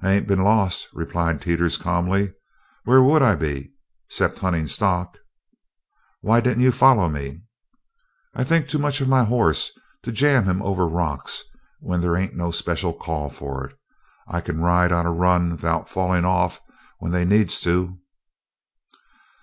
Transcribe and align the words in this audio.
"I 0.00 0.12
ain't 0.12 0.26
been 0.26 0.42
lost," 0.42 0.88
replied 0.94 1.42
Teeters 1.42 1.76
calmly. 1.76 2.32
"Where 2.84 3.02
would 3.02 3.20
I 3.20 3.34
be 3.36 3.74
'cept 4.08 4.38
huntin' 4.38 4.66
stock?" 4.66 5.18
"Why 6.22 6.40
didn't 6.40 6.62
you 6.62 6.72
follow 6.72 7.06
me?" 7.10 7.42
"I 8.32 8.44
think 8.44 8.66
too 8.68 8.78
much 8.78 9.02
of 9.02 9.08
my 9.10 9.24
horse 9.24 9.70
to 10.04 10.10
jam 10.10 10.46
him 10.46 10.62
over 10.62 10.88
rocks 10.88 11.42
when 11.80 12.00
there 12.00 12.16
ain't 12.16 12.34
no 12.34 12.50
special 12.50 12.94
call 12.94 13.28
for 13.28 13.66
it. 13.68 13.78
I 14.26 14.40
kin 14.40 14.58
ride 14.62 14.90
on 14.90 15.04
a 15.04 15.12
run 15.12 15.58
'thout 15.58 15.86
fallin' 15.86 16.24
off, 16.24 16.62
when 16.98 17.12
they's 17.12 17.28
need 17.28 17.50
to." 17.50 17.98